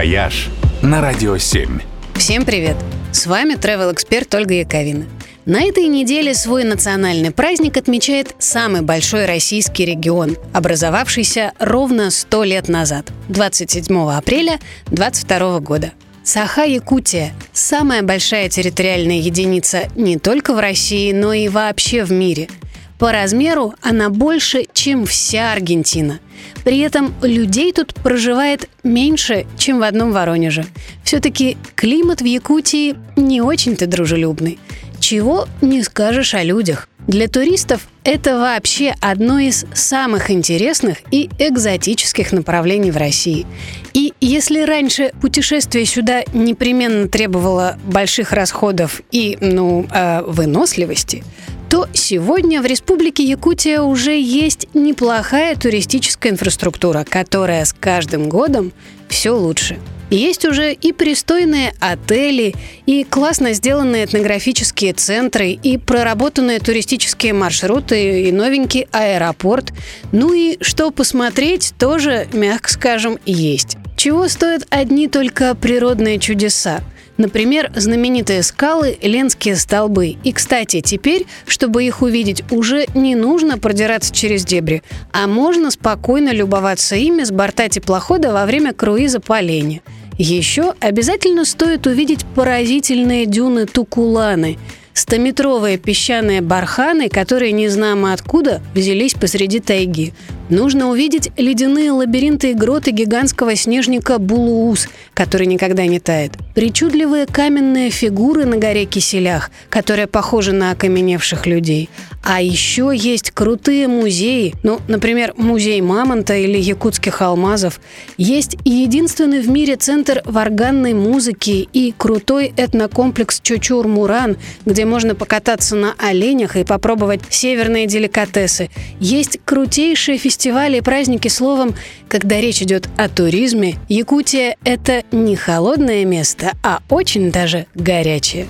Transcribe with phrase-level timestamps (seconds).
[0.00, 0.48] «Вояж»
[0.80, 1.78] на Радио 7.
[2.14, 2.74] Всем привет!
[3.12, 5.04] С вами travel эксперт Ольга Яковина.
[5.44, 12.68] На этой неделе свой национальный праздник отмечает самый большой российский регион, образовавшийся ровно 100 лет
[12.68, 15.92] назад, 27 апреля 22 года.
[16.24, 22.48] Саха-Якутия– самая большая территориальная единица не только в России, но и вообще в мире–
[23.00, 26.20] по размеру она больше, чем вся Аргентина.
[26.64, 30.66] При этом людей тут проживает меньше, чем в одном Воронеже.
[31.02, 34.58] Все-таки климат в Якутии не очень-то дружелюбный.
[35.00, 36.90] Чего не скажешь о людях.
[37.08, 43.46] Для туристов это вообще одно из самых интересных и экзотических направлений в России.
[43.94, 51.24] И если раньше путешествие сюда непременно требовало больших расходов и, ну, э, выносливости,
[51.70, 58.72] то сегодня в Республике Якутия уже есть неплохая туристическая инфраструктура, которая с каждым годом
[59.08, 59.78] все лучше.
[60.10, 68.32] Есть уже и пристойные отели, и классно сделанные этнографические центры, и проработанные туристические маршруты, и
[68.32, 69.72] новенький аэропорт.
[70.10, 73.76] Ну и что посмотреть, тоже, мягко скажем, есть.
[73.96, 76.80] Чего стоят одни только природные чудеса?
[77.20, 80.16] Например, знаменитые скалы Ленские столбы.
[80.24, 86.30] И, кстати, теперь, чтобы их увидеть, уже не нужно продираться через дебри, а можно спокойно
[86.30, 89.82] любоваться ими с борта теплохода во время круиза по Лене.
[90.16, 94.56] Еще обязательно стоит увидеть поразительные дюны Тукуланы–
[94.92, 100.12] Стометровые песчаные барханы, которые незнамо откуда взялись посреди тайги.
[100.50, 106.32] Нужно увидеть ледяные лабиринты и гроты гигантского снежника Булуус, который никогда не тает.
[106.56, 111.88] Причудливые каменные фигуры на горе Киселях, которые похожи на окаменевших людей.
[112.24, 117.80] А еще есть крутые музеи, ну, например, музей Мамонта или якутских алмазов.
[118.18, 125.94] Есть единственный в мире центр варганной музыки и крутой этнокомплекс Чочур-Муран, где можно покататься на
[125.96, 128.68] оленях и попробовать северные деликатесы.
[128.98, 131.74] Есть крутейшие фестивали и праздники словом,
[132.08, 138.46] когда речь идет о туризме, Якутия– это не холодное место, а очень даже горячее.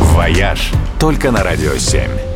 [0.00, 2.29] «Вояж» только на «Радио 7».